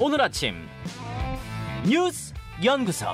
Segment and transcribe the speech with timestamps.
[0.00, 0.54] 오늘 아침
[1.88, 2.32] 뉴스
[2.64, 3.06] 연구소.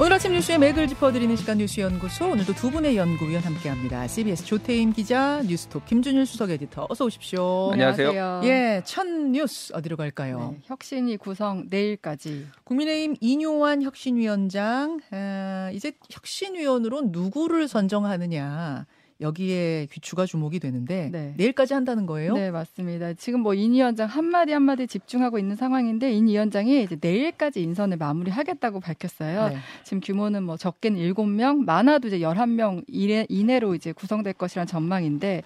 [0.00, 4.06] 오늘 아침 뉴스의 맥을 짚어드리는 시간 뉴스 연구소 오늘도 두 분의 연구위원 함께합니다.
[4.08, 7.70] CBS 조태임 기자, 뉴스톱 김준일 수석 에디터 어서 오십시오.
[7.72, 8.40] 안녕하세요.
[8.44, 10.52] 예, 첫 뉴스 어디로 갈까요?
[10.54, 12.46] 네, 혁신위 구성 내일까지.
[12.64, 18.86] 국민의힘 인요한 혁신위원장 아, 이제 혁신위원으로 누구를 선정하느냐
[19.22, 21.34] 여기에 귀추가 주목이 되는데 네.
[21.36, 22.34] 내일까지 한다는 거예요?
[22.34, 23.14] 네, 맞습니다.
[23.14, 28.80] 지금 뭐 인 위원장 한마디 한마디 집중하고 있는 상황인데 인 위원장이 이제 내일까지 인선을 마무리하겠다고
[28.80, 29.48] 밝혔어요.
[29.50, 29.56] 네.
[29.84, 35.42] 지금 규모는 뭐 적게는 7명, 많아도 이제 11명 이내, 이내로 이제 구성될 것이란 전망인데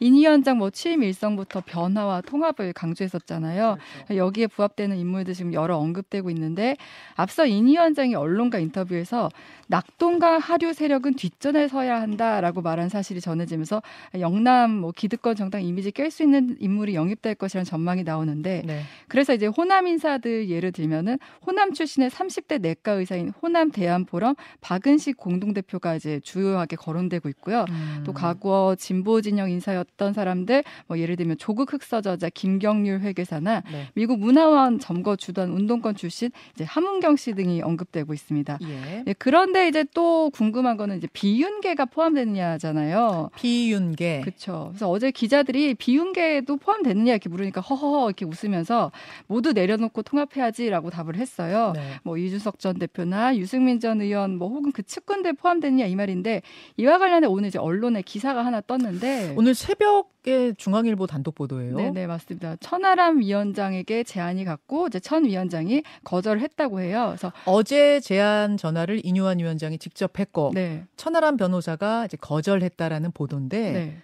[0.00, 3.78] 인 위원장 뭐 취임 일성부터 변화와 통합을 강조했었잖아요.
[4.06, 4.16] 그렇죠.
[4.16, 6.76] 여기에 부합되는 인물들 지금 여러 언급되고 있는데
[7.14, 9.30] 앞서 인 위원장이 언론과 인터뷰에서
[9.68, 13.82] 낙동강 하류 세력은 뒷전에 서야 한다라고 말한 사실이 전해지면서
[14.18, 18.82] 영남 뭐 기득권 정당 이미지 깰 수 있는 인물이 영입될 것이라는 전망이 나오는데 네.
[19.08, 25.94] 그래서 이제 호남 인사들 예를 들면은 호남 출신의 30대 내과 의사인 호남 대한포럼 박은식 공동대표가
[25.94, 27.64] 이제 주요하게 거론되고 있고요.
[27.68, 28.02] 음.
[28.04, 33.88] 또 과거 진보 진영 인사였던 사람들 뭐 예를 들면 조국 흑서 저자 김경률 회계사나 네.
[33.94, 38.58] 미국 문화원 점거 주던 운동권 출신 이제 함은경 씨 등이 언급되고 있습니다.
[38.62, 39.04] 예.
[39.06, 42.99] 예, 그런데 이제 또 궁금한 거는 이제 비윤계가 포함되느냐잖아요.
[43.36, 44.20] 비윤계.
[44.22, 44.68] 그렇죠.
[44.70, 48.92] 그래서 어제 기자들이 비윤계도 포함되느냐 이렇게 물으니까 허허허 이렇게 웃으면서
[49.26, 51.72] 모두 내려놓고 통합해야지라고 답을 했어요.
[51.74, 51.82] 네.
[52.02, 56.42] 뭐 이준석 전 대표나 유승민 전 의원 뭐 혹은 그 측근들 포함되느냐 이 말인데
[56.76, 61.76] 이와 관련해 오늘 이제 언론에 기사가 하나 떴는데 오늘 새벽 에 중앙일보 단독 보도예요.
[61.76, 62.56] 네, 네, 맞습니다.
[62.56, 67.06] 천하람 위원장에게 제안이 갔고 이제 천 위원장이 거절했다고 해요.
[67.08, 70.84] 그래서 어제 제안 전화를 이뇨환 위원장이 직접 했고 네.
[70.96, 73.96] 천하람 변호사가 이제 거절했다라는 보도인데 네.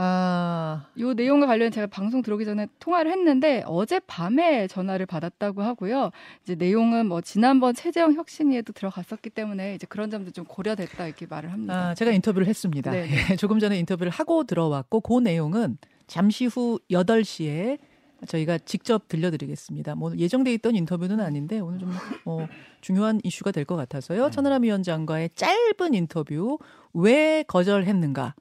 [0.00, 6.10] 아 요 내용과 관련 제가 방송 들어오기 전에 통화를 했는데 어제 밤에 전화를 받았다고 하고요.
[6.44, 11.52] 이제 내용은 뭐 지난번 최재형 혁신위에도 들어갔었기 때문에 이제 그런 점도 좀 고려됐다 이렇게 말을
[11.52, 11.88] 합니다.
[11.88, 12.90] 아, 제가 인터뷰를 했습니다.
[12.92, 13.06] 네,
[13.36, 17.78] 조금 전에 인터뷰를 하고 들어왔고 그 내용은 잠시 후 8시에
[18.26, 19.94] 저희가 직접 들려드리겠습니다.
[19.96, 21.78] 뭐 예정돼 있던 인터뷰는 아닌데 오늘
[22.24, 22.46] 좀뭐
[22.80, 24.30] 중요한 이슈가 될 것 같아서요.
[24.30, 26.58] 천하람 위원장과의 짧은 인터뷰
[26.94, 28.34] 왜 거절했는가?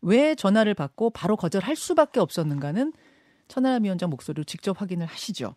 [0.00, 2.92] 왜 전화를 받고 바로 거절할 수밖에 없었는가는
[3.48, 5.54] 천하람 위원장 목소리로 직접 확인을 하시죠.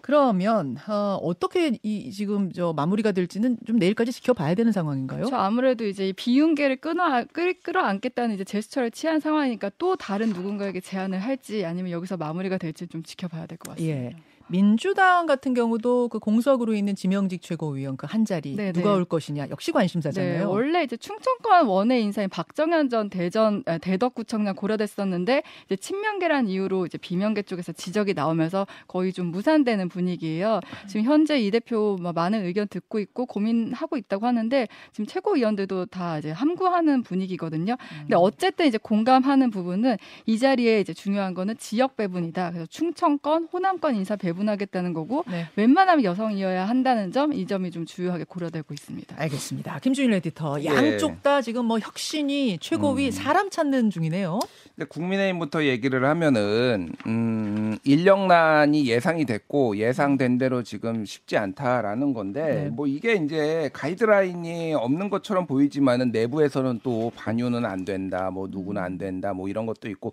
[0.00, 5.26] 그러면 어, 어떻게 이 지금 저 마무리가 될지는 좀 내일까지 지켜봐야 되는 상황인가요?
[5.26, 10.80] 저 아무래도 이제 이 비윤계를 끊어 끌, 끌어안겠다는 이제 제스처를 취한 상황이니까 또 다른 누군가에게
[10.80, 13.96] 제안을 할지 아니면 여기서 마무리가 될지 좀 지켜봐야 될 것 같습니다.
[13.98, 14.16] 예.
[14.50, 18.96] 민주당 같은 경우도 그 공석으로 있는 지명직 최고위원 그 한 자리 네, 누가 네.
[18.96, 20.50] 올 것이냐 역시 네, 관심사잖아요.
[20.50, 26.98] 원래 이제 충청권 원외 인사인 박정현 전 대전 아, 대덕구청장 고려됐었는데 이제 친명계란 이유로 이제
[26.98, 30.58] 비명계 쪽에서 지적이 나오면서 거의 좀 무산되는 분위기예요.
[30.88, 36.18] 지금 현재 이 대표 뭐 많은 의견 듣고 있고 고민하고 있다고 하는데 지금 최고위원들도 다
[36.18, 37.76] 이제 함구하는 분위기거든요.
[38.00, 42.50] 근데 어쨌든 이제 공감하는 부분은 이 자리에 이제 중요한 거는 지역 배분이다.
[42.50, 45.46] 그래서 충청권, 호남권 인사 배분 하겠다는 거고 네.
[45.56, 49.16] 웬만하면 여성이어야 한다는 점, 이 점이 좀 주요하게 고려되고 있습니다.
[49.18, 49.78] 알겠습니다.
[49.80, 50.66] 김준일 에디터 예.
[50.66, 53.10] 양쪽 다 지금 뭐 혁신이 최고위 음.
[53.10, 54.38] 사람 찾는 중이네요.
[54.74, 62.68] 근데 국민의힘부터 얘기를 하면은 음, 인력난이 예상이 됐고 예상된 대로 지금 쉽지 않다라는 건데 네.
[62.70, 68.98] 뭐 이게 이제 가이드라인이 없는 것처럼 보이지만은 내부에서는 또 반유는 안 된다, 뭐 누구는 안
[68.98, 70.12] 된다, 뭐 이런 것도 있고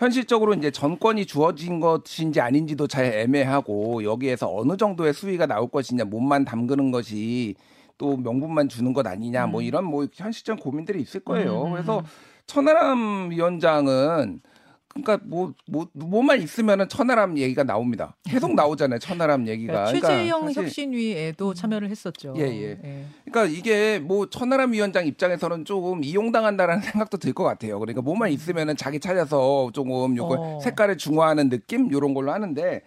[0.00, 6.46] 현실적으로 이제 전권이 주어진 것인지 아닌지도 잘 애매하고 여기에서 어느 정도의 수위가 나올 것이냐 몸만
[6.46, 7.54] 담그는 것이
[7.98, 11.64] 또 명분만 주는 것 아니냐 뭐 이런 뭐 현실적 고민들이 있을 거예요.
[11.64, 11.72] 음.
[11.72, 12.02] 그래서
[12.46, 14.40] 천하람 위원장은
[14.92, 18.16] 그러니까 뭐, 뭐 뭐만 있으면은 천하람 얘기가 나옵니다.
[18.24, 18.98] 계속 나오잖아요.
[18.98, 19.84] 천하람 얘기가.
[19.84, 22.34] 그러니까 최재형 사실- 혁신위에도 참여를 했었죠.
[22.36, 23.04] 예, 예.
[23.24, 27.78] 그러니까 이게 뭐 천하람 위원장 입장에서는 조금 이용당한다라는 생각도 들 것 같아요.
[27.78, 30.60] 그러니까 뭐만 있으면은 자기 찾아서 조금 요걸 어.
[30.60, 32.82] 색깔을 중화하는 느낌 요런 걸로 하는데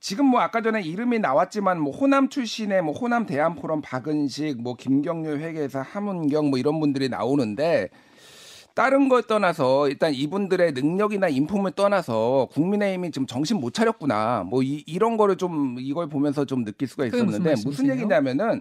[0.00, 5.40] 지금 뭐 아까 전에 이름이 나왔지만 뭐 호남 출신의 뭐 호남 대한포럼 박은식 뭐 김경률
[5.40, 7.88] 회계사 함은경 뭐 이런 분들이 나오는데
[8.74, 14.44] 다른 걸 떠나서 일단 이분들의 능력이나 인품을 떠나서 국민의힘이 지금 정신 못 차렸구나.
[14.44, 17.92] 뭐 이, 이런 거를 좀 이걸 보면서 좀 느낄 수가 무슨 있었는데 무슨, 말씀이세요?
[17.92, 18.60] 얘기냐면은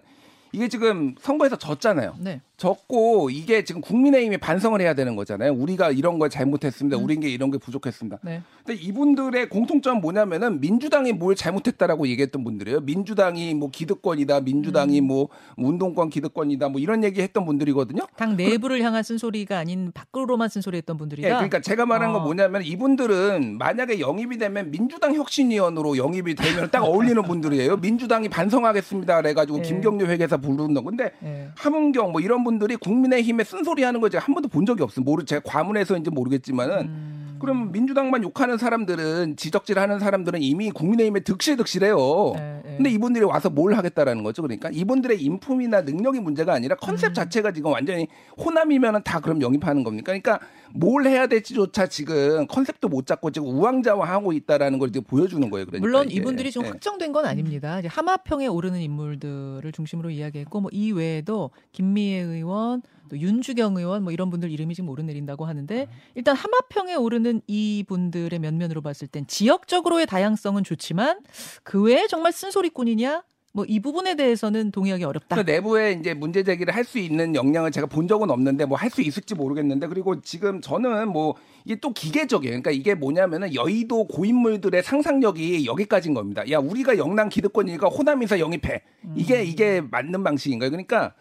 [0.52, 2.16] 이게 지금 선거에서 졌잖아요.
[2.20, 2.42] 네.
[2.64, 5.52] 적고 이게 지금 국민의힘이 반성을 해야 되는 거잖아요.
[5.52, 6.98] 우리가 이런 걸 잘못했습니다.
[6.98, 7.04] 음.
[7.04, 8.20] 우리게 이런 게 부족했습니다.
[8.24, 8.42] 네.
[8.66, 12.80] 근데 이분들의 공통점은 뭐냐면은 민주당이 뭘 잘못했다라고 얘기했던 분들이에요.
[12.80, 15.08] 민주당이 뭐 기득권이다, 민주당이 음.
[15.08, 15.28] 뭐
[15.58, 18.08] 운동권 기득권이다, 뭐 이런 얘기했던 분들이거든요.
[18.16, 21.28] 당 내부를 향한 쓴소리가 아닌 밖으로만 쓴소리했던 예, 분들이다.
[21.28, 22.24] 그러니까 제가 말한 건 어.
[22.24, 27.76] 뭐냐면 이분들은 만약에 영입이 되면 민주당 혁신위원으로 영입이 되면 딱 어울리는 분들이에요.
[27.76, 29.22] 민주당이 반성하겠습니다.
[29.22, 29.64] 그래가지고 예.
[29.64, 30.82] 김경률 회계사 부르는 거.
[30.82, 31.50] 근데 예.
[31.56, 35.04] 함은경 뭐 이런 분 들이 국민의힘에 쓴소리 하는 걸 제가 한 번도 본 적이 없어요.
[35.04, 37.23] 모르 제가 과문해서인지 모르겠지만은 음.
[37.44, 42.34] 그럼 민주당만 욕하는 사람들은 지적질하는 사람들은 이미 국민의힘에 득실득실해요.
[42.38, 42.76] 예, 예.
[42.78, 44.42] 근데 이분들이 와서 뭘 하겠다라는 거죠.
[44.42, 47.14] 그러니까 이분들의 인품이나 능력이 문제가 아니라 컨셉 음.
[47.14, 48.08] 자체가 지금 완전히
[48.38, 50.14] 호남이면은 다 그럼 영입하는 겁니까?
[50.14, 50.40] 그러니까
[50.74, 55.66] 뭘 해야 될지조차 지금 컨셉도 못 잡고 지금 우왕좌왕하고 있다라는 걸 지금 보여주는 거예요.
[55.66, 56.16] 그러니까 물론 이게.
[56.16, 56.70] 이분들이 지금 예.
[56.72, 57.80] 확정된 건 아닙니다.
[57.80, 62.82] 이제 하마평에 오르는 인물들을 중심으로 이야기했고 뭐 이외에도 김미애 의원,
[63.14, 68.40] 또 윤주경 의원 뭐 이런 분들 이름이 지금 오르내린다고 하는데 일단 하마평에 오르는 이 분들의
[68.40, 71.20] 면면으로 봤을 땐 지역적으로의 다양성은 좋지만
[71.62, 73.24] 그 외에 정말 쓴소리꾼이냐?
[73.56, 75.36] 뭐이 부분에 대해서는 동의하기 어렵다.
[75.36, 78.90] 그 내부에 이제 문제 제기를 할 수 있는 역량을 제가 본 적은 없는데 뭐 할
[78.90, 82.50] 수 있을지 모르겠는데 그리고 지금 저는 뭐 이게 또 기계적이에요.
[82.50, 86.50] 그러니까 이게 뭐냐면은 여의도 고인물들의 상상력이 여기까지인 겁니다.
[86.50, 88.82] 야 우리가 영남 기득권이니까 호남에서 영입해.
[89.16, 90.72] 이게 이게 맞는 방식인 거예요.
[90.72, 91.14] 그러니까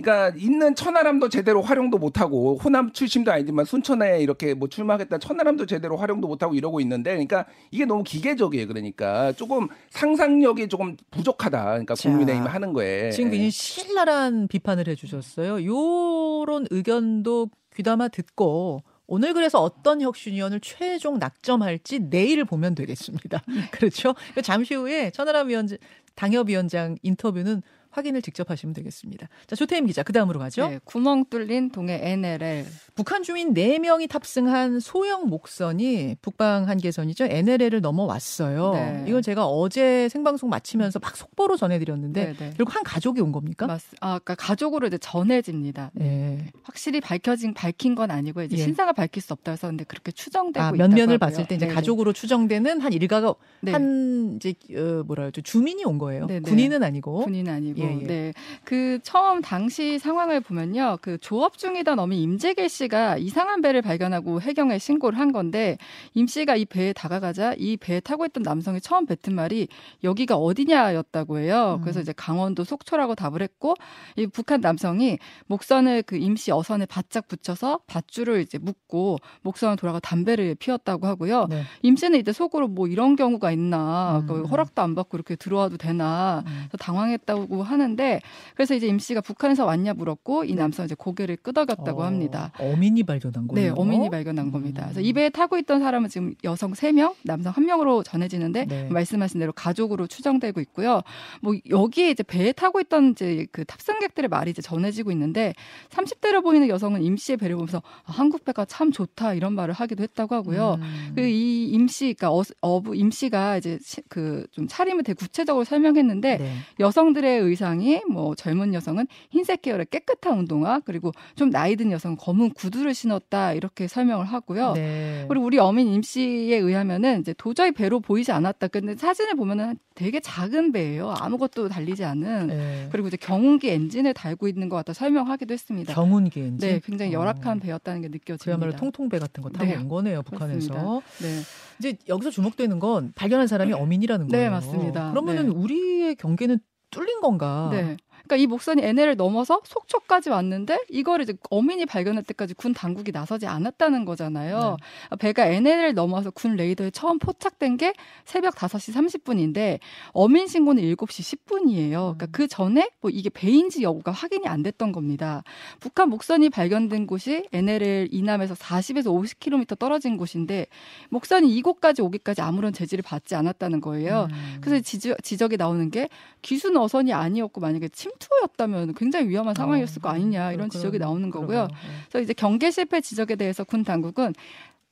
[0.00, 5.96] 그러니까 있는 천하람도 제대로 활용도 못하고 호남 출신도 아니지만 순천에 이렇게 뭐 출마하겠다 천하람도 제대로
[5.96, 8.68] 활용도 못하고 이러고 있는데 그러니까 이게 너무 기계적이에요.
[8.68, 11.64] 그러니까 조금 상상력이 조금 부족하다.
[11.64, 15.64] 그러니까 자, 국민의힘 하는 거에 지금 굉장히 신랄한 비판을 해주셨어요.
[15.64, 23.42] 요런 의견도 귀담아 듣고 오늘 그래서 어떤 혁신위원을 최종 낙점할지 내일 보면 되겠습니다.
[23.72, 24.14] 그렇죠?
[24.42, 25.78] 잠시 후에 천하람 위원장,
[26.14, 27.62] 당협위원장 인터뷰는
[27.98, 29.28] 확인을 직접 하시면 되겠습니다.
[29.46, 30.68] 자, 조태임 기자, 그 다음으로 가죠.
[30.68, 32.64] 네, 구멍 뚫린 동해 NLL.
[32.94, 37.24] 북한 주민 4명이 탑승한 소형 목선이 북방 한계선이죠.
[37.26, 38.72] NLL을 넘어왔어요.
[38.72, 39.04] 네.
[39.08, 42.52] 이건 제가 어제 생방송 마치면서 막 속보로 전해드렸는데 네, 네.
[42.56, 43.66] 결국 한 가족이 온 겁니까?
[43.66, 45.90] 맞, 아, 그러니까 가족으로 이제 전해집니다.
[45.94, 46.46] 네.
[46.62, 48.62] 확실히 밝혀진 밝힌 건 아니고 이제 예.
[48.62, 51.18] 신상을 밝힐 수 없다 해서 근데 그렇게 추정되고 아, 면면을.
[51.18, 51.66] 봤을 때 이제.
[51.66, 53.72] 가족으로 추정되는 한 일가가 네.
[53.72, 56.26] 한 이제 어, 뭐라 그러죠 주민이 온 거예요.
[56.26, 56.40] 네네.
[56.40, 57.24] 군인은 아니고.
[57.24, 58.06] 군인 아니고 예, 예.
[58.06, 58.32] 네.
[58.64, 60.98] 그 처음 당시 상황을 보면요.
[61.02, 65.76] 그 조업 중이던 어민 임재길 씨가 이상한 배를 발견하고 해경에 신고를 한 건데
[66.14, 69.68] 임 씨가 이 배에 다가가자 이 배에 타고 있던 남성이 처음 뱉은 말이
[70.04, 71.76] 여기가 어디냐였다고 해요.
[71.78, 71.82] 음.
[71.82, 73.74] 그래서 이제 강원도 속초라고 답을 했고
[74.16, 79.98] 이 북한 남성이 목선을 그 임 씨 어선에 바짝 붙여서 밧줄을 이제 묶고 목선을 돌아가
[80.00, 81.46] 담배를 피웠다고 하고요.
[81.50, 81.62] 네.
[81.82, 84.26] 임 씨는 이때 속으로 뭐 이런 경우가 있나, 음.
[84.26, 86.68] 그 허락도 안 받고 이렇게 들어와도 되나, 음.
[86.78, 88.20] 당황했다고 하는데,
[88.54, 92.52] 그래서 이제 임 씨가 북한에서 왔냐 물었고, 이 남성 이제 고개를 끄덕였다고 어, 합니다.
[92.58, 93.74] 어민이 발견한 네, 거예요.
[93.74, 94.82] 어민이 발견한 겁니다.
[94.82, 94.86] 음.
[94.86, 98.88] 그래서 이 배에 타고 있던 사람은 지금 여성 3명, 남성 1명으로 전해지는데, 네.
[98.90, 101.02] 말씀하신 대로 가족으로 추정되고 있고요.
[101.40, 105.54] 뭐, 여기에 이제 배에 타고 있던 이제 그 탑승객들의 말이 이제 전해지고 있는데,
[105.90, 110.02] 30대로 보이는 여성은 임 씨의 배를 보면서, 아, 한국 배가 참 좋다, 이런 말을 하기도
[110.02, 110.78] 했다고 하고요.
[110.80, 111.12] 음.
[111.14, 113.78] 그이 임씨, 그러니까 어, 어부 임씨가 이제
[114.08, 116.52] 그 좀 차림을 되게 구체적으로 설명했는데 네.
[116.80, 122.16] 여성들의 의 상이 뭐 젊은 여성은 흰색 계열의 깨끗한 운동화 그리고 좀 나이 든 여성은
[122.16, 124.72] 검은 구두를 신었다 이렇게 설명을 하고요.
[124.72, 125.26] 네.
[125.28, 128.68] 그리고 우리 어민 임 씨에 의하면은 이제 도저히 배로 보이지 않았다.
[128.68, 131.10] 근데 사진을 보면은 되게 작은 배예요.
[131.10, 132.46] 아무것도 달리지 않은.
[132.46, 132.88] 네.
[132.92, 135.92] 그리고 이제 경운기 엔진을 달고 있는 것 같다 설명하기도 했습니다.
[135.92, 136.58] 경운기 엔진.
[136.58, 137.60] 네, 굉장히 열악한 어.
[137.60, 138.44] 배였다는 게 느껴집니다.
[138.44, 139.76] 그야말로 통통배 같은 거 타고 네.
[139.76, 140.72] 온 거네요, 북한에서.
[140.72, 141.00] 맞습니다.
[141.18, 141.40] 네.
[141.78, 144.50] 이제 여기서 주목되는 건 발견한 사람이 어민이라는 네, 거예요.
[144.50, 145.10] 맞습니다.
[145.10, 145.52] 그러면은 네.
[145.52, 146.58] 우리의 경계는
[146.90, 147.68] 뚫린 건가?
[147.72, 147.96] 네.
[148.28, 153.46] 그러니까 이 목선이 NL을 넘어서 속초까지 왔는데 이거를 이제 어민이 발견할 때까지 군 당국이 나서지
[153.46, 154.76] 않았다는 거잖아요.
[155.10, 155.16] 네.
[155.16, 157.94] 배가 NL을 넘어서 군 레이더에 처음 포착된 게
[158.26, 159.80] 새벽 5시 30분인데
[160.12, 161.90] 어민 신고는 7시 10분이에요.
[161.90, 162.28] 그러니까 음.
[162.32, 165.42] 그 전에 뭐 이게 배인지 여부가 확인이 안 됐던 겁니다.
[165.80, 170.66] 북한 목선이 발견된 곳이 NLL 이남에서 40에서 50km 떨어진 곳인데
[171.08, 174.28] 목선이 이곳까지 오기까지 아무런 제지를 받지 않았다는 거예요.
[174.30, 174.58] 음.
[174.60, 176.10] 그래서 지적, 지적이 나오는 게
[176.42, 181.30] 기순 어선이 아니었고 만약에 침 투였다면 굉장히 위험한 상황이었을 거 아니냐 이런 어, 지적이 나오는
[181.30, 181.66] 거고요.
[181.66, 181.74] 네.
[182.08, 184.34] 그래서 이제 경계 실패 지적에 대해서 군 당국은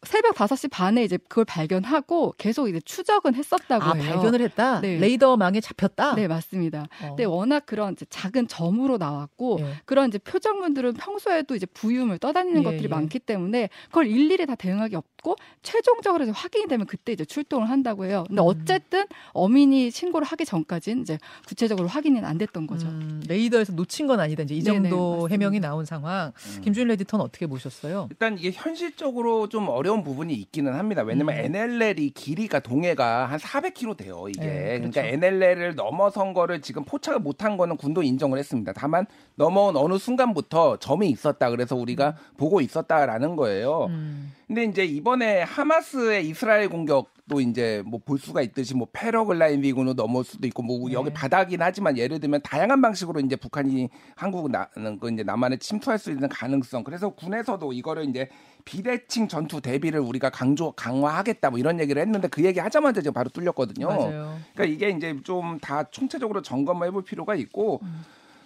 [0.06, 4.14] 새벽 5시 반에 이제 그걸 발견하고 계속 이제 추적은 했었다고 아, 해요.
[4.14, 4.80] 발견을 했다.
[4.80, 4.98] 네.
[4.98, 6.14] 레이더망에 잡혔다.
[6.14, 6.86] 네, 맞습니다.
[7.02, 7.08] 어.
[7.08, 9.74] 근데 워낙 그런 이제 작은 점으로 나왔고 예.
[9.84, 12.88] 그런 이제 표적물들은 평소에도 이제 부유물 떠다니는 예, 것들이 예.
[12.88, 18.04] 많기 때문에 그걸 일일이 다 대응하기 없고 최종적으로 이제 확인이 되면 그때 이제 출동을 한다고
[18.06, 18.24] 해요.
[18.28, 18.46] 근데 음.
[18.46, 22.86] 어쨌든 어민이 신고를 하기 전까지는 이제 구체적으로 확인이 안 됐던 거죠.
[22.86, 24.44] 음, 레이더에서 놓친 건 아니다.
[24.44, 25.34] 이제 이 네네, 정도 맞습니다.
[25.34, 26.32] 해명이 나온 상황.
[26.56, 26.60] 음.
[26.62, 28.06] 김준일 에디터는 어떻게 보셨어요?
[28.10, 31.02] 일단 이게 현실적으로 좀 어려운 부분이 있기는 합니다.
[31.02, 31.56] 왜냐면 음.
[31.56, 34.26] NLL이 길이가 동해가 한 400km 돼요.
[34.28, 35.00] 이게 네, 그렇죠.
[35.00, 38.72] 그러니까 NLL을 넘어선 거를 지금 포착을 못한 거는 군도 인정을 했습니다.
[38.74, 41.50] 다만 넘어온 어느 순간부터 점이 있었다.
[41.50, 43.86] 그래서 우리가 보고 있었다라는 거예요.
[43.86, 44.35] 음.
[44.46, 50.46] 근데 이제 이번에 하마스의 이스라엘 공격도 이제 뭐 볼 수가 있듯이 뭐 패러글라이딩으로 넘어올 수도
[50.46, 50.94] 있고 뭐 네.
[50.94, 55.98] 여기 바닥이긴 하지만 예를 들면 다양한 방식으로 이제 북한이 한국 나는 그 이제 남한에 침투할
[55.98, 56.84] 수 있는 가능성.
[56.84, 58.28] 그래서 군에서도 이거를 이제
[58.64, 63.28] 비대칭 전투 대비를 우리가 강조 강화하겠다 뭐 이런 얘기를 했는데 그 얘기 하자마자 지금 바로
[63.30, 63.88] 뚫렸거든요.
[63.88, 64.38] 맞아요.
[64.54, 68.02] 그러니까 이게 이제 좀 다 총체적으로 점검을 해볼 필요가 있고 음.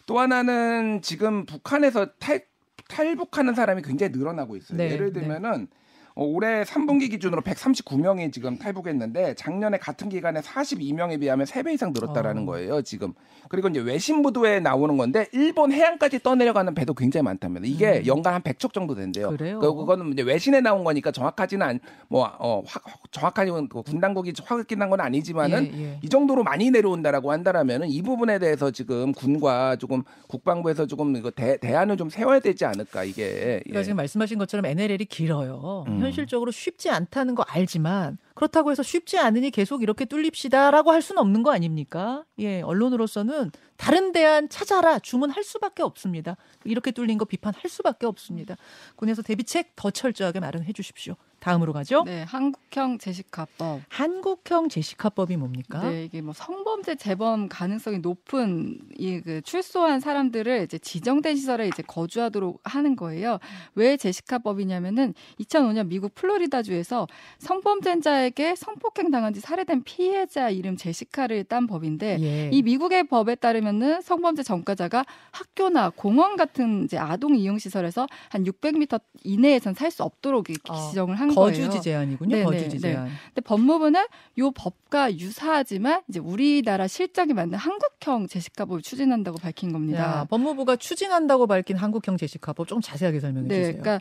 [0.06, 2.46] 또 하나는 지금 북한에서 탈
[2.88, 4.78] 탈북하는 사람이 굉장히 늘어나고 있어요.
[4.78, 5.20] 네, 예를 네.
[5.20, 5.80] 들면은 어,
[6.24, 12.46] 올해 3분기 기준으로 139명이 지금 탈북했는데 작년에 같은 기간에 42명에 비하면 3배 이상 늘었다라는 어.
[12.46, 13.14] 거예요, 지금.
[13.48, 17.66] 그리고 이제 외신 보도에 나오는 건데 일본 해안까지 떠내려가는 배도 굉장히 많답니다.
[17.66, 18.06] 이게 음.
[18.06, 19.30] 연간 한 100척 정도 된대요.
[19.30, 19.58] 그래요?
[19.60, 24.90] 그- 그거는 이제 외신에 나온 거니까 정확하지는 않, 뭐, 어, 확, 정확하게 그군 당국이 확인한
[24.90, 25.98] 건 아니지만은 예, 예.
[26.02, 31.56] 이 정도로 많이 내려온다라고 한다라면은 이 부분에 대해서 지금 군과 조금 국방부에서 조금 이거 대,
[31.58, 33.60] 대안을 좀 세워야 되지 않을까 이게.
[33.64, 33.82] 그러니까 예.
[33.84, 35.84] 지금 말씀하신 것처럼 NLL이 길어요.
[35.88, 36.09] 음.
[36.10, 41.42] 현실적으로 쉽지 않다는 거 알지만 그렇다고 해서 쉽지 않으니 계속 이렇게 뚫립시다라고 할 수는 없는
[41.42, 42.24] 거 아닙니까?
[42.38, 46.36] 예, 언론으로서는 다른 대안 찾아라 주문할 수밖에 없습니다.
[46.64, 48.56] 이렇게 뚫린 거 비판할 수밖에 없습니다.
[48.96, 51.16] 군에서 대비책 더 철저하게 마련해 주십시오.
[51.40, 52.04] 다음으로 가죠.
[52.04, 53.80] 네, 한국형 제시카법.
[53.88, 55.88] 한국형 제시카법이 뭡니까?
[55.88, 61.82] 네, 이게 뭐 성범죄 재범 가능성이 높은 이 그 출소한 사람들을 이제 지정된 시설에 이제
[61.86, 63.38] 거주하도록 하는 거예요.
[63.74, 67.06] 왜 제시카법이냐면은 2005년 미국 플로리다주에서
[67.38, 72.50] 성범죄자에게 성폭행 당한 지 살해된 피해자 이름 제시카를 딴 법인데 예.
[72.52, 79.00] 이 미국의 법에 따르면은 성범죄 전과자가 학교나 공원 같은 이제 아동 이용 시설에서 한 600m
[79.24, 81.80] 이내에선 살 수 없도록 이렇게 어, 지정을 한 거주지 거예요.
[81.80, 82.36] 제한이군요.
[82.36, 82.78] 네, 거주지 네, 네.
[82.78, 83.08] 제한.
[83.26, 84.06] 근데 법무부는
[84.38, 90.00] 요 법과 유사하지만 이제 우리나라 실정에 맞는 한국형 제시카법을 추진한다고 밝힌 겁니다.
[90.00, 93.82] 야, 법무부가 추진한다고 밝힌 한국형 제시카법 조금 자세하게 설명해 네, 주세요.
[93.82, 94.00] 그러니까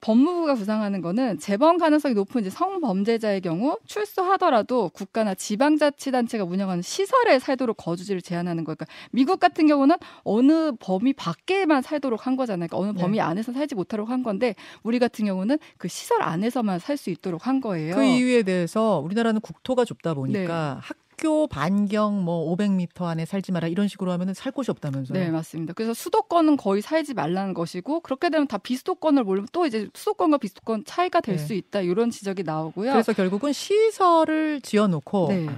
[0.00, 7.76] 법무부가 구상하는 거는 재범 가능성이 높은 이제 성범죄자의 경우 출소하더라도 국가나 지방자치단체가 운영하는 시설에 살도록
[7.76, 8.76] 거주지를 제한하는 거예요.
[8.76, 12.68] 그러니까 미국 같은 경우는 어느 범위 밖에만 살도록 한 거잖아요.
[12.68, 13.02] 그러니까 어느 네.
[13.02, 17.10] 범위 안에서 살지 못하도록 한 건데 우리 같은 경우는 그 시설 안에서 만 살 수
[17.10, 17.94] 있도록 한 거예요.
[17.94, 23.86] 그 이유에 대해서 우리나라는 국토가 좁다 보니까 학교 반경 뭐 500m 안에 살지 마라 이런
[23.88, 25.18] 식으로 하면은 살 곳이 없다면서요.
[25.18, 25.72] 네, 맞습니다.
[25.72, 30.84] 그래서 수도권은 거의 살지 말라는 것이고 그렇게 되면 다 비수도권을 몰면 또 이제 수도권과 비수도권
[30.84, 31.44] 차이가 될 네.
[31.44, 32.90] 수 있다 이런 지적이 나오고요.
[32.92, 35.48] 그래서 결국은 시설을 지어 놓고 네.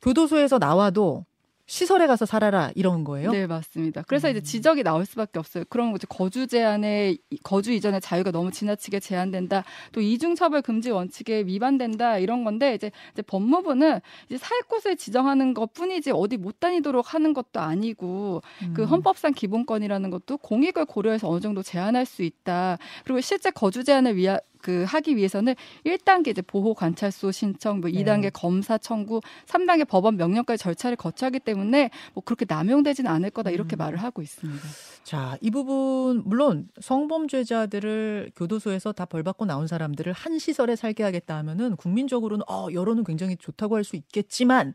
[0.00, 1.24] 교도소에서 나와도
[1.72, 3.30] 시설에 가서 살아라 이런 거예요.
[3.30, 4.02] 네, 맞습니다.
[4.06, 4.44] 그래서 이제 음.
[4.44, 5.64] 지적이 나올 수밖에 없어요.
[5.70, 9.64] 그런 이제 거주 제한에 거주 이전의 자유가 너무 지나치게 제한된다.
[9.92, 15.54] 또 이중 처벌 금지 원칙에 위반된다 이런 건데 이제, 이제 법무부는 이제 살 곳을 지정하는
[15.54, 18.42] 것뿐이지 어디 못 다니도록 하는 것도 아니고
[18.74, 18.86] 그 음.
[18.86, 22.76] 헌법상 기본권이라는 것도 공익을 고려해서 어느 정도 제한할 수 있다.
[23.04, 25.54] 그리고 실제 거주 제한을 위하 그 하기 위해서는
[25.84, 28.02] 1단계 이제 보호 관찰소 신청, 뭐 네.
[28.02, 33.76] 2단계 검사 청구, 3단계 법원 명령까지 절차를 거쳐하기 때문에 뭐 그렇게 남용되지는 않을 거다 이렇게
[33.76, 33.78] 음.
[33.78, 34.62] 말을 하고 있습니다.
[35.04, 41.36] 자, 이 부분 물론 성범죄자들을 교도소에서 다 벌 받고 나온 사람들을 한 시설에 살게 하겠다
[41.38, 44.74] 하면은 국민적으로는 어, 여론은 굉장히 좋다고 할 수 있겠지만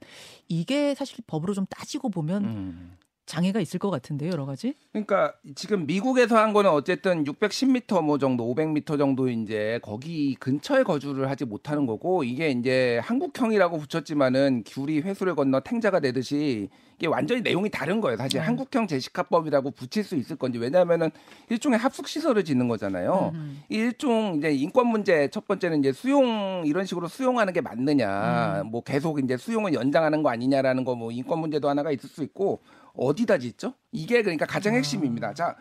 [0.50, 2.98] 이게 사실 법으로 좀 따지고 보면 음.
[3.28, 4.74] 장애가 있을 것 같은데요, 여러 가지.
[4.92, 11.30] 그러니까 지금 미국에서 한 거는 어쨌든 610m 뭐 정도, 500m 정도 이제 거기 근처에 거주를
[11.30, 17.70] 하지 못하는 거고 이게 이제 한국형이라고 붙였지만은 귤이 회수를 건너 탱자가 되듯이 이게 완전히 내용이
[17.70, 18.18] 다른 거예요.
[18.18, 18.46] 사실 네.
[18.46, 21.12] 한국형 제시카법이라고 붙일 수 있을 건지 왜냐하면은
[21.50, 23.34] 일종의 합숙 시설을 짓는 거잖아요.
[23.36, 23.62] 음.
[23.70, 28.72] 일종 이제 인권 문제 첫 번째는 이제 수용 이런 식으로 수용하는 게 맞느냐, 음.
[28.72, 32.60] 뭐 계속 이제 수용을 연장하는 거 아니냐라는 거 뭐 인권 문제도 하나가 있을 수 있고
[32.98, 33.74] 어디다 짓죠?
[33.92, 34.78] 이게 그러니까 가장 아.
[34.78, 35.34] 핵심입니다.
[35.34, 35.56] 자.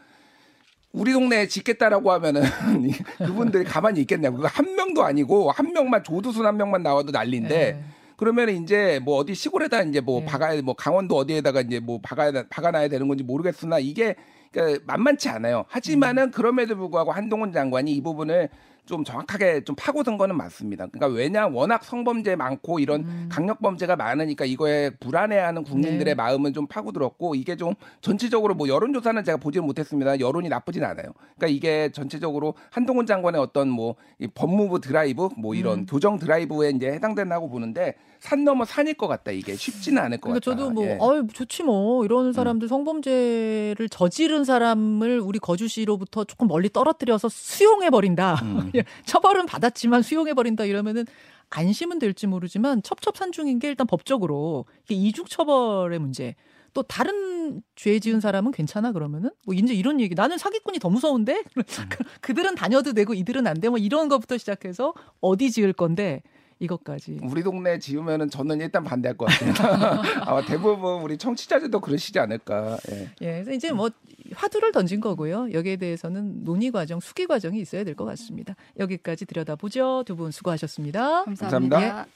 [0.92, 2.40] 우리 동네에 짓겠다라고 하면은
[3.18, 4.36] 그분들이 가만히 있겠냐고.
[4.36, 7.84] 그거 한 명도 아니고 한 명만 조두순 한 명만 나와도 난리인데 네.
[8.16, 10.26] 그러면 이제 뭐 어디 시골에다 이제 뭐 네.
[10.26, 14.16] 박아야 뭐 강원도 어디에다가 이제 뭐 박아야 박아놔야 되는 건지 모르겠으나 이게
[14.50, 15.60] 그러니까 만만치 않아요.
[15.60, 15.64] 음.
[15.68, 18.48] 하지만은 그럼에도 불구하고 한동훈 장관이 이 부분을
[18.86, 20.86] 좀 정확하게 좀 파고든 거는 맞습니다.
[20.86, 23.28] 그러니까 왜냐 워낙 성범죄 많고 이런 음.
[23.30, 26.14] 강력 범죄가 많으니까 이거에 불안해하는 국민들의 네.
[26.14, 30.20] 마음은 좀 파고들었고 이게 좀 전체적으로 뭐 여론조사는 제가 보지는 못했습니다.
[30.20, 31.12] 여론이 나쁘진 않아요.
[31.36, 35.86] 그러니까 이게 전체적으로 한동훈 장관의 어떤 뭐이 법무부 드라이브 뭐 이런 음.
[35.86, 39.30] 교정 드라이브에 이제 해당된다고 보는데 산 넘어 산일 것 같다.
[39.30, 40.56] 이게 쉽지는 않을 것 그러니까 같다.
[40.56, 40.96] 저도 뭐, 예.
[41.00, 42.04] 어이, 좋지 뭐.
[42.04, 48.36] 이런 사람들 성범죄를 저지른 사람을 우리 거주시로부터 조금 멀리 떨어뜨려서 수용해 버린다.
[48.42, 48.72] 음.
[49.04, 51.04] 처벌은 받았지만 수용해버린다 이러면은
[51.50, 56.34] 안심은 될지 모르지만 첩첩산중인 게 일단 법적으로 이게 이중 처벌의 문제.
[56.74, 59.30] 또 다른 죄 지은 사람은 괜찮아 그러면은?
[59.46, 60.14] 뭐 이제 이런 얘기.
[60.14, 61.42] 나는 사기꾼이 더 무서운데?
[61.56, 61.62] 음.
[61.88, 63.68] 그- 그들은 다녀도 되고 이들은 안 돼.
[63.70, 66.22] 뭐 이런 것부터 시작해서 어디 지을 건데
[66.58, 70.00] 이것까지 우리 동네 지으면은 저는 일단 반대할 것 같습니다.
[70.26, 72.78] 아마 대부분 우리 청취자들도 그러시지 않을까.
[72.90, 73.10] 예.
[73.20, 73.90] 예, 그래서 이제 뭐
[74.34, 75.52] 화두를 던진 거고요.
[75.52, 78.54] 여기에 대해서는 논의 과정, 수기 과정이 있어야 될 것 같습니다.
[78.78, 80.04] 여기까지 들여다보죠.
[80.06, 81.24] 두 분 수고하셨습니다.
[81.24, 82.06] 감사합니다.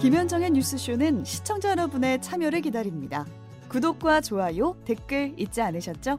[0.00, 3.26] 김현정의 뉴스쇼는 시청자 여러분의 참여를 기다립니다.
[3.68, 6.18] 구독과 좋아요, 댓글 잊지 않으셨죠?